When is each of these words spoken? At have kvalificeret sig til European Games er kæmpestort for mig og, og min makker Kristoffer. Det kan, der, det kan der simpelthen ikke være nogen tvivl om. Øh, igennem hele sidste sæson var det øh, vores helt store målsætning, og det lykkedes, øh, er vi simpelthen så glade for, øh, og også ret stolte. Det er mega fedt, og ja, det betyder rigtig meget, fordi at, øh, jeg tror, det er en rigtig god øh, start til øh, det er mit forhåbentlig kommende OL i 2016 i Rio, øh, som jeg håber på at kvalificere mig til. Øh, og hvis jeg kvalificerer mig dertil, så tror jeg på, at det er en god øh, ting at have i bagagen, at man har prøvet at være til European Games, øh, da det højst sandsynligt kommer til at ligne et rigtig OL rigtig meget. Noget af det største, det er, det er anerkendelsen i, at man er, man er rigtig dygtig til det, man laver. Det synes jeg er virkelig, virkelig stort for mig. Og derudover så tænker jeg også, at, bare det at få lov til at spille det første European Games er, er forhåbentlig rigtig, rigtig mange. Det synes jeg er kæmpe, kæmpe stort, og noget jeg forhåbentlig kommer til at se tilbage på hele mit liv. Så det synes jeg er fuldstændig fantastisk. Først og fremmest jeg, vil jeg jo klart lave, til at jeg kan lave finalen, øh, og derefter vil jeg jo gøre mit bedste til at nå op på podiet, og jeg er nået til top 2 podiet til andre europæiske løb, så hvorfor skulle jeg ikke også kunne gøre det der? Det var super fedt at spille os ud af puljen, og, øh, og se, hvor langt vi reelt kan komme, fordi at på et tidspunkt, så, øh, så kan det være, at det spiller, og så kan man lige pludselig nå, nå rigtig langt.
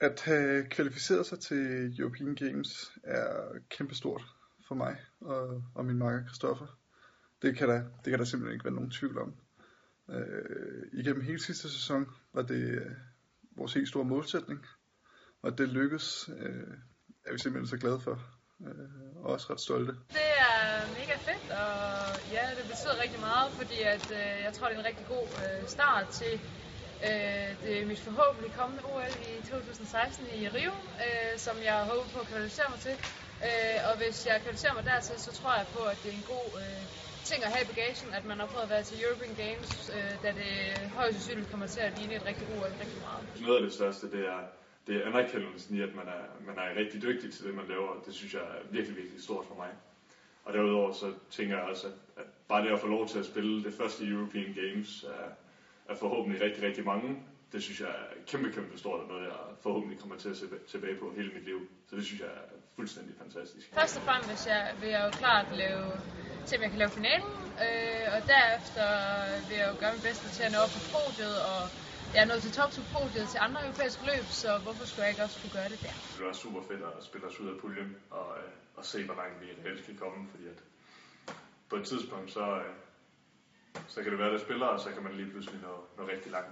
At 0.00 0.20
have 0.20 0.64
kvalificeret 0.70 1.26
sig 1.26 1.40
til 1.40 1.94
European 2.00 2.34
Games 2.34 2.92
er 3.04 3.58
kæmpestort 3.68 4.22
for 4.68 4.74
mig 4.74 4.96
og, 5.20 5.62
og 5.74 5.84
min 5.84 5.98
makker 5.98 6.26
Kristoffer. 6.26 6.66
Det 7.42 7.56
kan, 7.56 7.68
der, 7.68 7.82
det 8.04 8.10
kan 8.10 8.18
der 8.18 8.24
simpelthen 8.24 8.54
ikke 8.54 8.64
være 8.64 8.74
nogen 8.74 8.90
tvivl 8.90 9.18
om. 9.18 9.34
Øh, 10.10 10.86
igennem 10.92 11.22
hele 11.22 11.40
sidste 11.40 11.70
sæson 11.70 12.06
var 12.32 12.42
det 12.42 12.64
øh, 12.64 12.90
vores 13.56 13.74
helt 13.74 13.88
store 13.88 14.04
målsætning, 14.04 14.66
og 15.42 15.58
det 15.58 15.68
lykkedes, 15.68 16.30
øh, 16.38 16.74
er 17.26 17.32
vi 17.32 17.38
simpelthen 17.38 17.66
så 17.66 17.76
glade 17.76 18.00
for, 18.00 18.22
øh, 18.66 19.16
og 19.16 19.24
også 19.32 19.46
ret 19.52 19.60
stolte. 19.60 19.92
Det 19.92 20.30
er 20.48 20.86
mega 20.98 21.16
fedt, 21.28 21.50
og 21.50 21.72
ja, 22.32 22.44
det 22.58 22.64
betyder 22.70 23.02
rigtig 23.02 23.20
meget, 23.20 23.52
fordi 23.52 23.78
at, 23.94 24.06
øh, 24.12 24.44
jeg 24.44 24.52
tror, 24.52 24.68
det 24.68 24.74
er 24.74 24.80
en 24.80 24.86
rigtig 24.86 25.06
god 25.06 25.26
øh, 25.44 25.68
start 25.68 26.08
til 26.08 26.40
øh, 27.08 27.48
det 27.62 27.72
er 27.80 27.86
mit 27.92 28.00
forhåbentlig 28.08 28.52
kommende 28.60 28.82
OL 28.92 29.14
i 29.28 29.32
2016 29.46 30.26
i 30.40 30.48
Rio, 30.56 30.74
øh, 31.04 31.32
som 31.46 31.56
jeg 31.68 31.78
håber 31.90 32.08
på 32.14 32.18
at 32.20 32.26
kvalificere 32.32 32.68
mig 32.74 32.80
til. 32.86 32.96
Øh, 33.46 33.78
og 33.88 33.92
hvis 34.00 34.16
jeg 34.26 34.36
kvalificerer 34.42 34.74
mig 34.78 34.84
dertil, 34.84 35.16
så 35.26 35.30
tror 35.38 35.52
jeg 35.60 35.66
på, 35.76 35.82
at 35.92 35.98
det 36.02 36.08
er 36.12 36.16
en 36.22 36.28
god 36.36 36.48
øh, 36.62 36.82
ting 37.30 37.40
at 37.46 37.50
have 37.54 37.64
i 37.66 37.68
bagagen, 37.72 38.08
at 38.18 38.24
man 38.30 38.36
har 38.40 38.46
prøvet 38.52 38.66
at 38.68 38.72
være 38.74 38.84
til 38.88 38.96
European 39.04 39.34
Games, 39.44 39.70
øh, 39.96 40.12
da 40.24 40.28
det 40.40 40.52
højst 40.98 41.14
sandsynligt 41.16 41.50
kommer 41.50 41.66
til 41.74 41.80
at 41.88 41.92
ligne 41.98 42.14
et 42.20 42.24
rigtig 42.30 42.44
OL 42.54 42.72
rigtig 42.82 43.00
meget. 43.08 43.22
Noget 43.46 43.56
af 43.60 43.64
det 43.68 43.72
største, 43.78 44.04
det 44.14 44.22
er, 44.34 44.40
det 44.86 44.92
er 44.96 45.02
anerkendelsen 45.10 45.76
i, 45.76 45.80
at 45.88 45.94
man 46.00 46.08
er, 46.16 46.22
man 46.48 46.56
er 46.64 46.68
rigtig 46.80 47.02
dygtig 47.02 47.28
til 47.34 47.42
det, 47.46 47.54
man 47.54 47.66
laver. 47.68 47.90
Det 48.06 48.14
synes 48.14 48.32
jeg 48.34 48.42
er 48.52 48.58
virkelig, 48.70 48.96
virkelig 48.96 49.22
stort 49.22 49.44
for 49.50 49.54
mig. 49.62 49.70
Og 50.44 50.52
derudover 50.52 50.92
så 50.92 51.12
tænker 51.30 51.56
jeg 51.58 51.64
også, 51.72 51.86
at, 52.16 52.24
bare 52.48 52.64
det 52.64 52.72
at 52.72 52.80
få 52.80 52.86
lov 52.86 53.08
til 53.08 53.18
at 53.18 53.26
spille 53.26 53.64
det 53.64 53.74
første 53.74 54.04
European 54.04 54.54
Games 54.60 55.04
er, 55.04 55.28
er 55.90 55.94
forhåbentlig 56.04 56.40
rigtig, 56.46 56.62
rigtig 56.68 56.84
mange. 56.84 57.08
Det 57.52 57.62
synes 57.62 57.80
jeg 57.80 57.88
er 57.88 58.06
kæmpe, 58.26 58.52
kæmpe 58.52 58.78
stort, 58.78 59.00
og 59.00 59.08
noget 59.08 59.24
jeg 59.24 59.38
forhåbentlig 59.62 59.98
kommer 60.00 60.16
til 60.16 60.28
at 60.28 60.36
se 60.36 60.46
tilbage 60.72 60.96
på 61.02 61.12
hele 61.16 61.30
mit 61.36 61.44
liv. 61.44 61.58
Så 61.88 61.96
det 61.96 62.04
synes 62.04 62.20
jeg 62.20 62.28
er 62.28 62.46
fuldstændig 62.76 63.14
fantastisk. 63.22 63.64
Først 63.80 63.96
og 63.98 64.02
fremmest 64.02 64.46
jeg, 64.46 64.62
vil 64.80 64.88
jeg 64.96 65.02
jo 65.06 65.10
klart 65.22 65.46
lave, 65.62 65.86
til 66.46 66.54
at 66.56 66.62
jeg 66.62 66.70
kan 66.70 66.78
lave 66.78 66.90
finalen, 66.98 67.32
øh, 67.66 68.06
og 68.14 68.20
derefter 68.34 68.86
vil 69.48 69.56
jeg 69.60 69.66
jo 69.72 69.74
gøre 69.82 69.92
mit 69.96 70.04
bedste 70.08 70.26
til 70.36 70.42
at 70.46 70.52
nå 70.54 70.58
op 70.66 70.72
på 70.76 70.80
podiet, 70.94 71.36
og 71.50 71.60
jeg 72.14 72.20
er 72.24 72.28
nået 72.30 72.42
til 72.46 72.52
top 72.58 72.70
2 72.70 72.82
podiet 72.94 73.26
til 73.32 73.38
andre 73.46 73.60
europæiske 73.66 74.02
løb, 74.10 74.24
så 74.42 74.50
hvorfor 74.64 74.84
skulle 74.88 75.02
jeg 75.04 75.10
ikke 75.12 75.24
også 75.26 75.38
kunne 75.42 75.54
gøre 75.58 75.68
det 75.72 75.80
der? 75.86 75.94
Det 76.18 76.24
var 76.28 76.36
super 76.44 76.62
fedt 76.70 76.82
at 76.98 77.04
spille 77.08 77.26
os 77.30 77.36
ud 77.42 77.48
af 77.52 77.56
puljen, 77.62 77.90
og, 78.18 78.28
øh, 78.38 78.50
og 78.78 78.82
se, 78.92 78.98
hvor 79.08 79.16
langt 79.20 79.36
vi 79.42 79.46
reelt 79.62 79.82
kan 79.88 79.96
komme, 80.02 80.20
fordi 80.32 80.44
at 80.54 80.58
på 81.70 81.76
et 81.76 81.86
tidspunkt, 81.92 82.28
så, 82.36 82.44
øh, 82.62 82.72
så 83.86 84.02
kan 84.02 84.10
det 84.10 84.18
være, 84.18 84.28
at 84.28 84.32
det 84.32 84.40
spiller, 84.40 84.66
og 84.66 84.80
så 84.80 84.90
kan 84.90 85.02
man 85.02 85.12
lige 85.12 85.30
pludselig 85.30 85.60
nå, 85.62 86.02
nå 86.02 86.08
rigtig 86.08 86.32
langt. 86.32 86.48